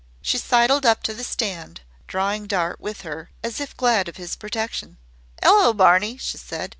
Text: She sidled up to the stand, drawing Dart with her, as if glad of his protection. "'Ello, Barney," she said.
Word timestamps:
She 0.23 0.39
sidled 0.39 0.83
up 0.83 1.03
to 1.03 1.13
the 1.13 1.23
stand, 1.23 1.81
drawing 2.07 2.47
Dart 2.47 2.81
with 2.81 3.01
her, 3.01 3.29
as 3.43 3.59
if 3.61 3.77
glad 3.77 4.09
of 4.09 4.17
his 4.17 4.35
protection. 4.35 4.97
"'Ello, 5.43 5.73
Barney," 5.73 6.17
she 6.17 6.39
said. 6.39 6.69